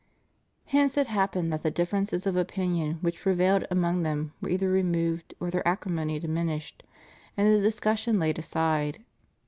[0.65, 5.35] Hence it happened that the differences of opinion which prevailed among them were either removed
[5.39, 6.81] or their acrimony diminished
[7.37, 9.03] and the discussion laid aside.